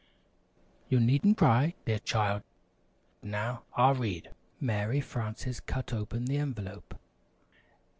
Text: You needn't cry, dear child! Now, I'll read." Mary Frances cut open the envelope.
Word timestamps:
You 0.89 0.99
needn't 0.99 1.37
cry, 1.37 1.75
dear 1.85 1.99
child! 1.99 2.41
Now, 3.21 3.65
I'll 3.75 3.93
read." 3.93 4.31
Mary 4.59 4.99
Frances 4.99 5.59
cut 5.59 5.93
open 5.93 6.25
the 6.25 6.37
envelope. 6.37 6.99